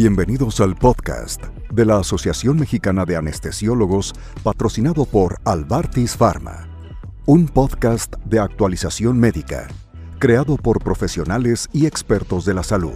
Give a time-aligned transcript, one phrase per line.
[0.00, 6.68] Bienvenidos al podcast de la Asociación Mexicana de Anestesiólogos patrocinado por Albartis Pharma,
[7.26, 9.66] un podcast de actualización médica
[10.20, 12.94] creado por profesionales y expertos de la salud.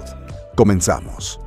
[0.55, 1.41] Comenzamos.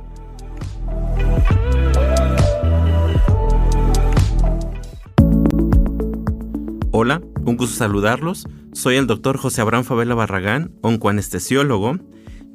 [6.90, 8.46] Hola, un gusto saludarlos.
[8.74, 11.96] Soy el doctor José Abraham Favela Barragán, oncoanestesiólogo.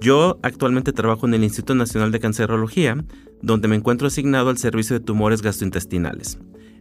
[0.02, 2.97] Yo actualmente trabajo en el Instituto Nacional de Cancerología,
[3.43, 6.39] donde me encuentro asignado al servicio de tumores gastrointestinales.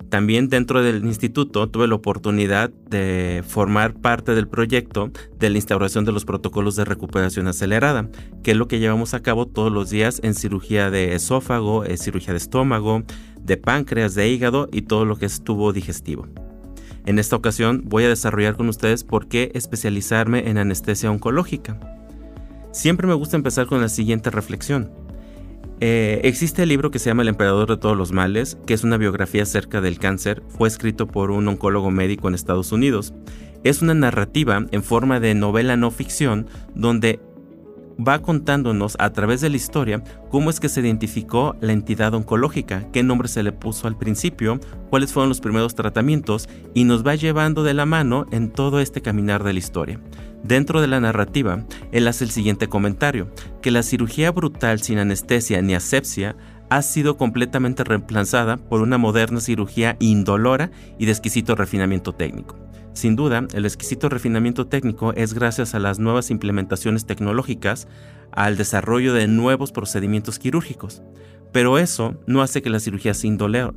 [0.09, 6.07] También dentro del instituto tuve la oportunidad de formar parte del proyecto de la instauración
[6.07, 8.09] de los protocolos de recuperación acelerada,
[8.43, 11.99] que es lo que llevamos a cabo todos los días en cirugía de esófago, en
[11.99, 13.03] cirugía de estómago,
[13.43, 16.27] de páncreas, de hígado y todo lo que es tubo digestivo.
[17.05, 22.00] En esta ocasión voy a desarrollar con ustedes por qué especializarme en anestesia oncológica.
[22.73, 24.93] Siempre me gusta empezar con la siguiente reflexión.
[25.81, 28.85] Eh, existe el libro que se llama El Emperador de todos los males, que es
[28.85, 33.15] una biografía acerca del cáncer, fue escrito por un oncólogo médico en Estados Unidos.
[33.65, 37.21] Es una narrativa en forma de novela no ficción donde
[37.99, 42.87] va contándonos a través de la historia cómo es que se identificó la entidad oncológica,
[42.93, 47.15] qué nombre se le puso al principio, cuáles fueron los primeros tratamientos y nos va
[47.15, 50.01] llevando de la mano en todo este caminar de la historia.
[50.43, 53.29] Dentro de la narrativa, él hace el siguiente comentario,
[53.61, 56.37] que la cirugía brutal sin anestesia ni asepsia
[56.71, 62.57] ha sido completamente reemplazada por una moderna cirugía indolora y de exquisito refinamiento técnico.
[62.93, 67.89] Sin duda, el exquisito refinamiento técnico es gracias a las nuevas implementaciones tecnológicas,
[68.33, 71.03] al desarrollo de nuevos procedimientos quirúrgicos.
[71.53, 73.31] Pero eso no hace que la cirugía sea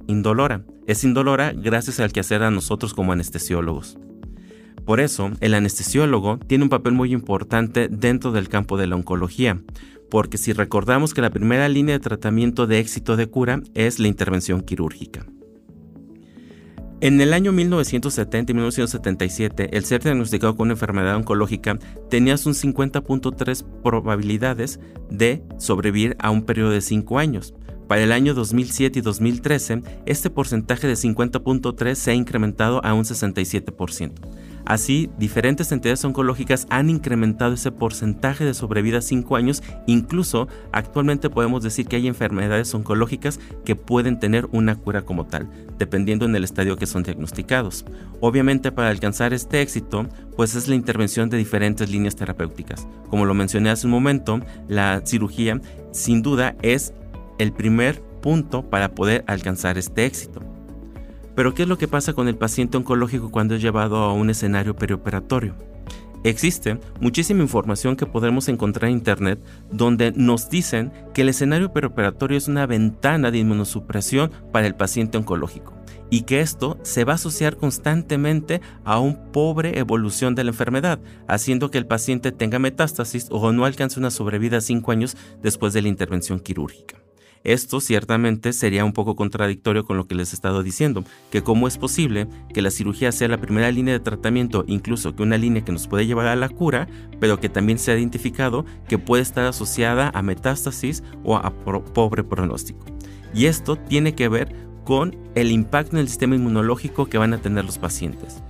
[0.08, 0.64] indolora.
[0.88, 3.98] Es indolora gracias al quehacer a nosotros como anestesiólogos.
[4.86, 9.62] Por eso, el anestesiólogo tiene un papel muy importante dentro del campo de la oncología,
[10.10, 14.10] porque si recordamos que la primera línea de tratamiento de éxito de cura es la
[14.10, 15.26] intervención quirúrgica.
[17.04, 21.78] En el año 1970 y 1977, el ser diagnosticado con una enfermedad oncológica
[22.10, 27.56] tenías un 50.3 probabilidades de sobrevivir a un periodo de 5 años.
[27.90, 33.04] Para el año 2007 y 2013, este porcentaje de 50.3 se ha incrementado a un
[33.04, 34.14] 67%.
[34.66, 39.62] Así, diferentes entidades oncológicas han incrementado ese porcentaje de sobrevida a 5 años.
[39.88, 45.50] Incluso actualmente podemos decir que hay enfermedades oncológicas que pueden tener una cura como tal,
[45.78, 47.86] dependiendo en el estadio que son diagnosticados.
[48.22, 50.08] Obviamente para alcanzar este éxito,
[50.38, 52.88] pues es la intervención de diferentes líneas terapéuticas.
[53.10, 55.60] Como lo mencioné hace un momento, la cirugía
[55.92, 56.94] sin duda es
[57.38, 60.53] el primer punto para poder alcanzar este éxito.
[61.36, 64.30] Pero ¿qué es lo que pasa con el paciente oncológico cuando es llevado a un
[64.30, 65.56] escenario perioperatorio?
[66.24, 69.40] Existe muchísima información que podremos encontrar en Internet
[69.72, 75.18] donde nos dicen que el escenario perioperatorio es una ventana de inmunosupresión para el paciente
[75.18, 75.74] oncológico
[76.10, 81.00] y que esto se va a asociar constantemente a una pobre evolución de la enfermedad,
[81.28, 85.74] haciendo que el paciente tenga metástasis o no alcance una sobrevida a 5 años después
[85.74, 87.03] de la intervención quirúrgica.
[87.44, 91.68] Esto ciertamente sería un poco contradictorio con lo que les he estado diciendo, que cómo
[91.68, 95.66] es posible que la cirugía sea la primera línea de tratamiento, incluso que una línea
[95.66, 96.88] que nos puede llevar a la cura,
[97.20, 102.24] pero que también se ha identificado que puede estar asociada a metástasis o a pobre
[102.24, 102.86] pronóstico.
[103.34, 104.56] Y esto tiene que ver
[104.86, 108.44] con el impacto en el sistema inmunológico que van a tener los pacientes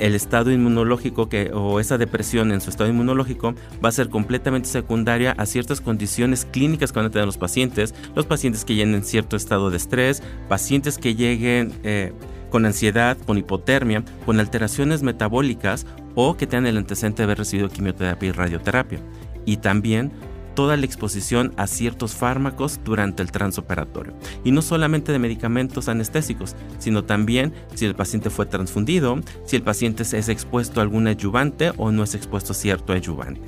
[0.00, 3.54] el estado inmunológico que, o esa depresión en su estado inmunológico
[3.84, 7.94] va a ser completamente secundaria a ciertas condiciones clínicas que van a tener los pacientes,
[8.14, 12.12] los pacientes que lleguen en cierto estado de estrés, pacientes que lleguen eh,
[12.50, 17.68] con ansiedad, con hipotermia, con alteraciones metabólicas o que tengan el antecedente de haber recibido
[17.68, 19.00] quimioterapia y radioterapia.
[19.44, 20.12] Y también
[20.58, 24.14] toda la exposición a ciertos fármacos durante el transoperatorio.
[24.42, 29.62] Y no solamente de medicamentos anestésicos, sino también si el paciente fue transfundido, si el
[29.62, 33.40] paciente es expuesto a algún ayudante o no es expuesto a cierto ayudante.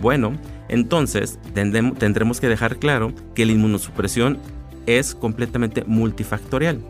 [0.00, 0.32] Bueno,
[0.70, 4.38] entonces tendremos que dejar claro que la inmunosupresión
[4.86, 6.80] es completamente multifactorial.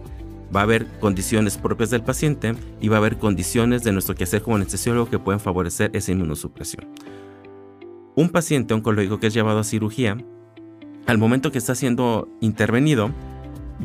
[0.54, 4.42] Va a haber condiciones propias del paciente y va a haber condiciones de nuestro quehacer
[4.42, 6.86] como anestesiólogo que pueden favorecer esa inmunosupresión.
[8.14, 10.18] Un paciente oncológico que es llevado a cirugía,
[11.06, 13.10] al momento que está siendo intervenido,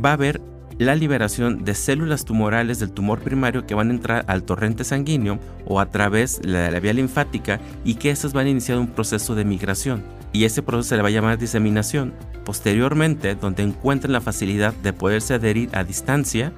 [0.04, 0.42] va a haber
[0.78, 5.40] la liberación de células tumorales del tumor primario que van a entrar al torrente sanguíneo
[5.66, 9.34] o a través de la vía linfática y que esas van a iniciar un proceso
[9.34, 10.04] de migración.
[10.34, 12.14] Y ese proceso se le va a llamar diseminación.
[12.44, 16.52] Posteriormente, donde encuentren la facilidad de poderse adherir a distancia,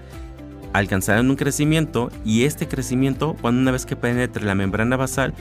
[0.73, 5.33] alcanzarán un crecimiento y este crecimiento, cuando una vez que penetre la membrana basal,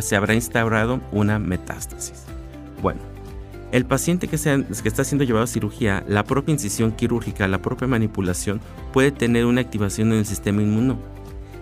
[0.00, 2.24] se habrá instaurado una metástasis.
[2.82, 3.00] Bueno,
[3.72, 7.88] El paciente que, que, está siendo llevado a cirugía, la propia incisión quirúrgica, la propia
[7.88, 8.60] manipulación,
[8.92, 10.98] puede tener una activación en el sistema inmuno.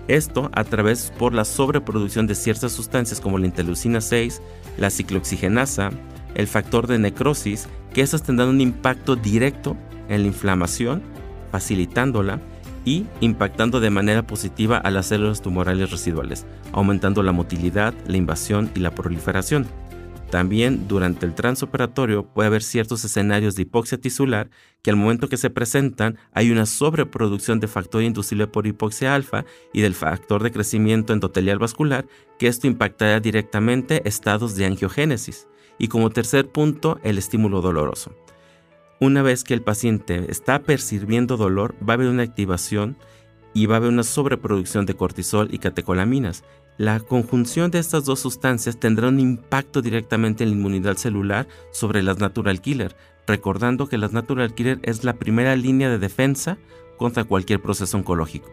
[0.09, 4.43] Esto a través por la sobreproducción de ciertas sustancias como la interleucina 6,
[4.77, 5.91] la ciclooxigenasa,
[6.35, 9.77] el factor de necrosis, que esas tendrán un impacto directo
[10.09, 11.03] en la inflamación,
[11.51, 12.41] facilitándola
[12.85, 18.71] y impactando de manera positiva a las células tumorales residuales, aumentando la motilidad, la invasión
[18.75, 19.67] y la proliferación.
[20.33, 24.49] También durante el transoperatorio puede haber ciertos escenarios de hipoxia tisular
[24.81, 29.45] que al momento que se presentan hay una sobreproducción de factor inducible por hipoxia alfa
[29.75, 32.07] y del factor de crecimiento endotelial vascular
[32.39, 35.49] que esto impactará directamente estados de angiogénesis.
[35.79, 38.17] Y como tercer punto, el estímulo doloroso.
[39.03, 42.97] Una vez que el paciente está percibiendo dolor, va a haber una activación
[43.53, 46.45] y va a haber una sobreproducción de cortisol y catecolaminas.
[46.79, 52.05] La conjunción de estas dos sustancias tendrá un impacto directamente en la inmunidad celular sobre
[52.05, 52.95] las natural killer,
[53.27, 56.59] recordando que las natural killer es la primera línea de defensa
[56.97, 58.53] contra cualquier proceso oncológico.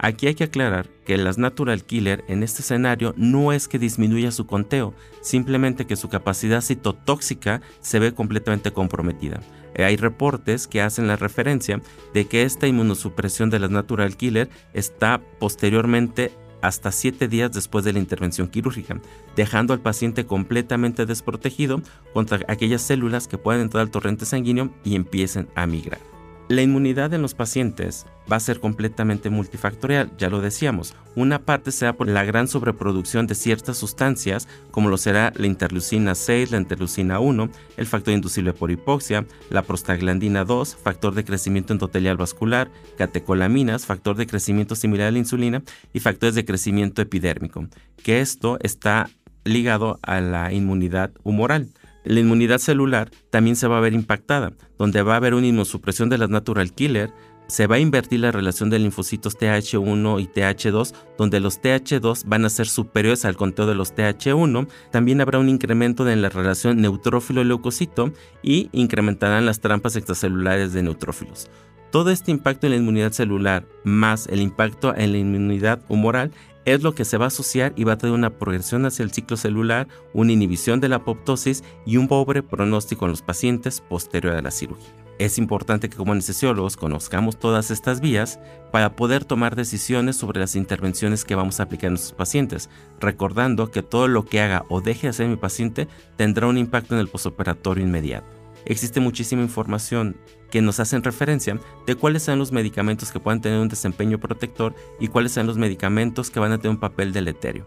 [0.00, 4.32] Aquí hay que aclarar que las natural killer en este escenario no es que disminuya
[4.32, 9.40] su conteo, simplemente que su capacidad citotóxica se ve completamente comprometida.
[9.76, 11.80] Hay reportes que hacen la referencia
[12.12, 16.32] de que esta inmunosupresión de las natural killer está posteriormente
[16.62, 18.98] hasta 7 días después de la intervención quirúrgica,
[19.36, 21.82] dejando al paciente completamente desprotegido
[22.14, 26.13] contra aquellas células que pueden entrar al torrente sanguíneo y empiecen a migrar.
[26.48, 30.94] La inmunidad en los pacientes va a ser completamente multifactorial, ya lo decíamos.
[31.16, 36.14] Una parte será por la gran sobreproducción de ciertas sustancias, como lo será la interleucina
[36.14, 37.48] 6, la interleucina 1,
[37.78, 44.14] el factor inducible por hipoxia, la prostaglandina 2, factor de crecimiento endotelial vascular, catecolaminas, factor
[44.14, 45.62] de crecimiento similar a la insulina
[45.94, 47.68] y factores de crecimiento epidérmico,
[48.02, 49.08] que esto está
[49.44, 51.68] ligado a la inmunidad humoral.
[52.04, 56.10] La inmunidad celular también se va a ver impactada, donde va a haber una inmunosupresión
[56.10, 57.12] de las natural killer,
[57.46, 62.44] se va a invertir la relación de linfocitos TH1 y TH2, donde los TH2 van
[62.44, 64.68] a ser superiores al conteo de los TH1.
[64.90, 68.12] También habrá un incremento en la relación neutrófilo-leucocito
[68.42, 71.50] y incrementarán las trampas extracelulares de neutrófilos.
[71.90, 76.32] Todo este impacto en la inmunidad celular más el impacto en la inmunidad humoral
[76.64, 79.12] es lo que se va a asociar y va a tener una progresión hacia el
[79.12, 84.34] ciclo celular, una inhibición de la apoptosis y un pobre pronóstico en los pacientes posterior
[84.34, 84.94] a la cirugía.
[85.18, 88.40] Es importante que como anestesiólogos conozcamos todas estas vías
[88.72, 92.68] para poder tomar decisiones sobre las intervenciones que vamos a aplicar en nuestros pacientes,
[92.98, 96.94] recordando que todo lo que haga o deje de hacer mi paciente tendrá un impacto
[96.94, 100.16] en el posoperatorio inmediato existe muchísima información
[100.50, 104.74] que nos hacen referencia de cuáles son los medicamentos que pueden tener un desempeño protector
[105.00, 107.66] y cuáles son los medicamentos que van a tener un papel deleterio.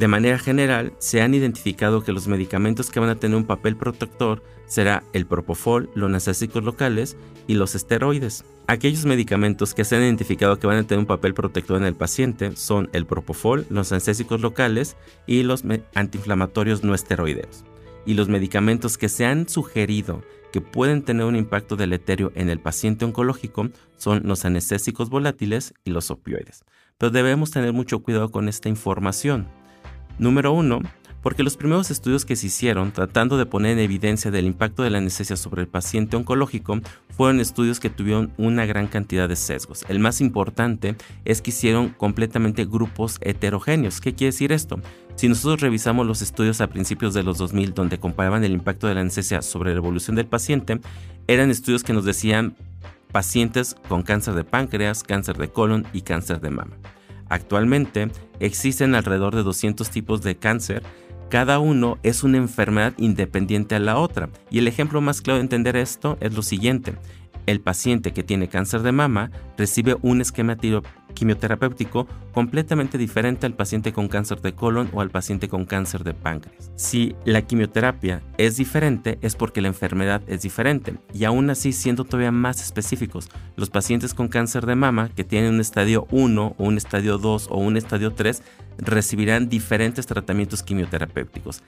[0.00, 3.76] De manera general, se han identificado que los medicamentos que van a tener un papel
[3.76, 7.16] protector será el propofol, los analgésicos locales
[7.46, 8.44] y los esteroides.
[8.66, 11.94] Aquellos medicamentos que se han identificado que van a tener un papel protector en el
[11.94, 14.96] paciente son el propofol, los analgésicos locales
[15.26, 17.64] y los antiinflamatorios no esteroideos
[18.06, 22.60] y los medicamentos que se han sugerido que pueden tener un impacto deleterio en el
[22.60, 26.64] paciente oncológico son los anestésicos volátiles y los opioides.
[26.98, 29.48] Pero debemos tener mucho cuidado con esta información.
[30.18, 30.80] Número uno,
[31.22, 34.90] porque los primeros estudios que se hicieron tratando de poner en evidencia del impacto de
[34.90, 39.84] la anestesia sobre el paciente oncológico fueron estudios que tuvieron una gran cantidad de sesgos.
[39.88, 44.00] El más importante es que hicieron completamente grupos heterogéneos.
[44.00, 44.80] ¿Qué quiere decir esto?
[45.20, 48.94] Si nosotros revisamos los estudios a principios de los 2000 donde comparaban el impacto de
[48.94, 50.80] la anestesia sobre la evolución del paciente,
[51.26, 52.56] eran estudios que nos decían
[53.12, 56.78] pacientes con cáncer de páncreas, cáncer de colon y cáncer de mama.
[57.28, 60.82] Actualmente existen alrededor de 200 tipos de cáncer
[61.30, 64.30] cada uno es una enfermedad independiente a la otra.
[64.50, 66.94] Y el ejemplo más claro de entender esto es lo siguiente.
[67.46, 70.56] El paciente que tiene cáncer de mama recibe un esquema
[71.14, 76.14] quimioterapéutico completamente diferente al paciente con cáncer de colon o al paciente con cáncer de
[76.14, 76.70] páncreas.
[76.76, 82.04] Si la quimioterapia es diferente es porque la enfermedad es diferente y aún así siendo
[82.04, 86.64] todavía más específicos, los pacientes con cáncer de mama que tienen un estadio 1 o
[86.64, 88.42] un estadio 2 o un estadio 3
[88.78, 91.62] recibirán diferentes tratamientos quimioterapéuticos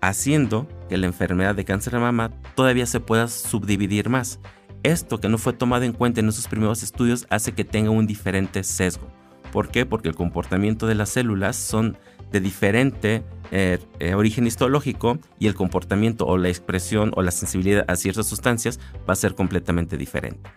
[0.00, 4.40] haciendo que la enfermedad de cáncer de mama todavía se pueda subdividir más.
[4.82, 8.06] Esto que no fue tomado en cuenta en esos primeros estudios hace que tenga un
[8.06, 9.10] diferente sesgo.
[9.52, 9.84] ¿Por qué?
[9.84, 11.98] Porque el comportamiento de las células son
[12.30, 17.84] de diferente eh, eh, origen histológico y el comportamiento o la expresión o la sensibilidad
[17.88, 20.50] a ciertas sustancias va a ser completamente diferente.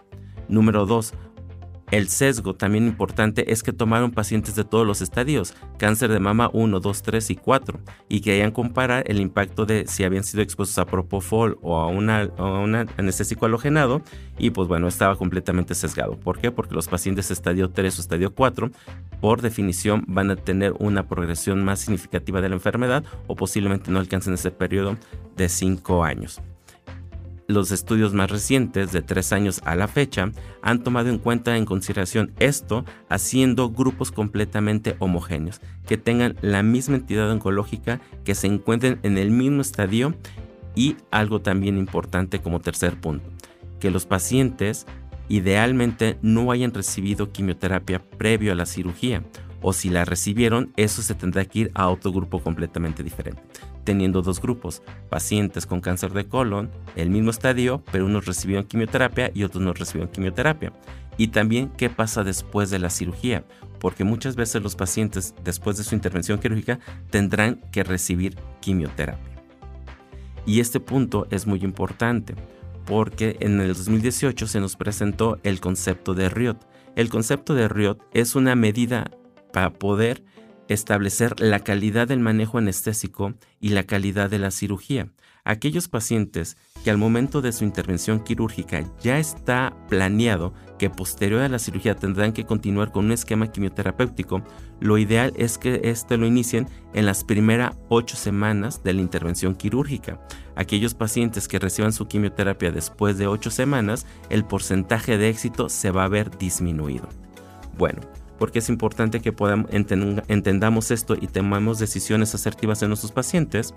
[0.47, 1.13] Número 2.
[1.93, 6.49] El sesgo también importante es que tomaron pacientes de todos los estadios, cáncer de mama
[6.51, 10.79] 1, 2, 3 y 4, y querían comparar el impacto de si habían sido expuestos
[10.79, 14.01] a propofol o a, un anestésico halogenado,
[14.39, 16.19] y pues bueno, estaba completamente sesgado.
[16.19, 16.49] ¿Por qué?
[16.49, 18.71] Porque los pacientes estadio 3 o estadio 4,
[19.21, 23.99] por definición, van a tener una progresión más significativa de la enfermedad o posiblemente no
[23.99, 24.97] alcancen ese periodo
[25.37, 26.41] de 5 años
[27.47, 30.31] los estudios más recientes, de tres años a la fecha,
[30.61, 36.95] han tomado en cuenta en consideración esto haciendo grupos completamente homogéneos, que tengan la misma
[36.95, 40.15] entidad oncológica, que se encuentren en el mismo estadio
[40.75, 43.29] y algo también importante como tercer punto,
[43.79, 44.85] que los pacientes
[45.29, 49.23] idealmente no hayan recibido quimioterapia previo a la cirugía
[49.63, 53.41] o si la recibieron, eso se tendrá que ir a otro grupo completamente diferente
[53.83, 59.31] teniendo dos grupos, pacientes con cáncer de colon, el mismo estadio, pero unos recibieron quimioterapia
[59.33, 60.73] y otros no recibieron quimioterapia.
[61.17, 63.45] Y también qué pasa después de la cirugía,
[63.79, 66.79] porque muchas veces los pacientes después de su intervención quirúrgica
[67.09, 69.33] tendrán que recibir quimioterapia.
[70.45, 72.35] Y este punto es muy importante,
[72.85, 76.57] porque en el 2018 se nos presentó el concepto de RIOT.
[76.95, 79.09] El concepto de RIOT es una medida
[79.53, 80.25] para poder
[80.67, 85.09] establecer la calidad del manejo anestésico y la calidad de la cirugía.
[85.45, 91.49] Aquellos pacientes que al momento de su intervención quirúrgica ya está planeado que posterior a
[91.49, 94.41] la cirugía tendrán que continuar con un esquema quimioterapéutico,
[94.79, 99.55] lo ideal es que este lo inicien en las primeras ocho semanas de la intervención
[99.55, 100.19] quirúrgica.
[100.55, 105.91] Aquellos pacientes que reciban su quimioterapia después de ocho semanas, el porcentaje de éxito se
[105.91, 107.09] va a ver disminuido.
[107.77, 108.01] Bueno,
[108.43, 113.73] porque es importante que podamos, entendamos esto y tomemos decisiones asertivas en nuestros pacientes,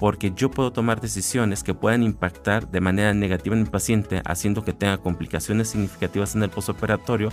[0.00, 4.64] porque yo puedo tomar decisiones que puedan impactar de manera negativa en el paciente, haciendo
[4.64, 7.28] que tenga complicaciones significativas en el postoperatorio,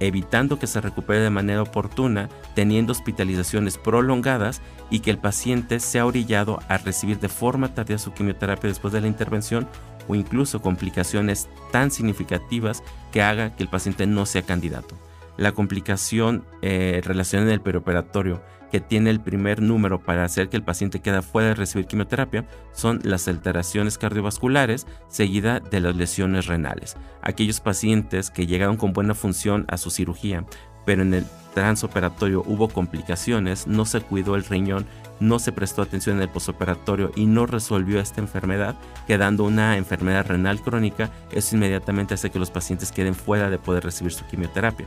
[0.00, 6.04] evitando que se recupere de manera oportuna, teniendo hospitalizaciones prolongadas y que el paciente sea
[6.04, 9.68] orillado a recibir de forma tardía su quimioterapia después de la intervención
[10.08, 12.82] o incluso complicaciones tan significativas
[13.12, 14.96] que haga que el paciente no sea candidato
[15.36, 20.56] la complicación eh, relacionada en el perioperatorio que tiene el primer número para hacer que
[20.56, 26.46] el paciente quede fuera de recibir quimioterapia son las alteraciones cardiovasculares seguida de las lesiones
[26.46, 26.96] renales.
[27.20, 30.46] Aquellos pacientes que llegaron con buena función a su cirugía,
[30.86, 34.86] pero en el transoperatorio hubo complicaciones, no se cuidó el riñón,
[35.20, 38.74] no se prestó atención en el posoperatorio y no resolvió esta enfermedad,
[39.06, 43.84] quedando una enfermedad renal crónica, eso inmediatamente hace que los pacientes queden fuera de poder
[43.84, 44.86] recibir su quimioterapia.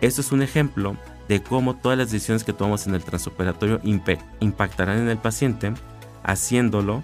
[0.00, 0.96] Esto es un ejemplo
[1.28, 3.80] de cómo todas las decisiones que tomamos en el transoperatorio
[4.40, 5.72] impactarán en el paciente,
[6.22, 7.02] haciéndolo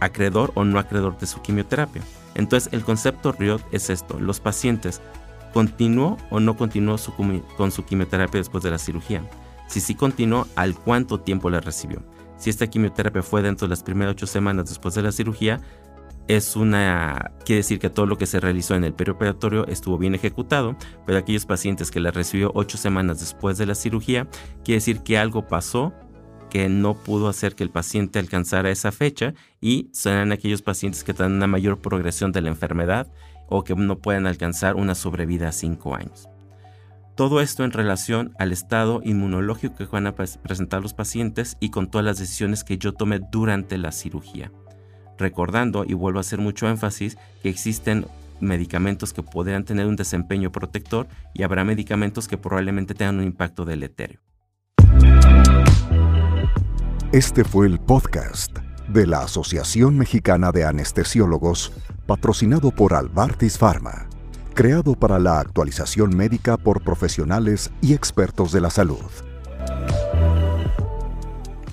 [0.00, 2.02] acreedor o no acreedor de su quimioterapia.
[2.34, 5.00] Entonces, el concepto RIOT es esto: los pacientes
[5.54, 6.96] continuó o no continuó
[7.56, 9.22] con su quimioterapia después de la cirugía.
[9.68, 12.02] Si sí continuó, ¿al cuánto tiempo la recibió?
[12.36, 15.60] Si esta quimioterapia fue dentro de las primeras ocho semanas después de la cirugía,
[16.28, 20.14] es una quiere decir que todo lo que se realizó en el perioperatorio estuvo bien
[20.14, 24.28] ejecutado, pero aquellos pacientes que la recibió ocho semanas después de la cirugía,
[24.64, 25.92] quiere decir que algo pasó
[26.50, 31.12] que no pudo hacer que el paciente alcanzara esa fecha y serán aquellos pacientes que
[31.12, 33.12] tienen una mayor progresión de la enfermedad
[33.48, 36.28] o que no pueden alcanzar una sobrevida a cinco años.
[37.16, 41.90] Todo esto en relación al estado inmunológico que van a presentar los pacientes y con
[41.90, 44.52] todas las decisiones que yo tomé durante la cirugía
[45.18, 48.06] recordando, y vuelvo a hacer mucho énfasis, que existen
[48.40, 53.64] medicamentos que podrían tener un desempeño protector y habrá medicamentos que probablemente tengan un impacto
[53.64, 54.20] deleterio.
[57.12, 58.58] Este fue el podcast
[58.88, 61.72] de la Asociación Mexicana de Anestesiólogos,
[62.06, 64.08] patrocinado por Albartis Pharma,
[64.54, 69.04] creado para la actualización médica por profesionales y expertos de la salud.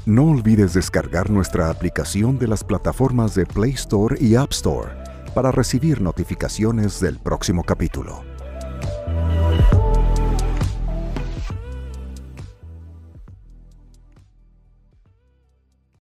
[0.05, 4.91] No olvides descargar nuestra aplicación de las plataformas de Play Store y App Store
[5.33, 8.32] para recibir notificaciones del próximo capítulo.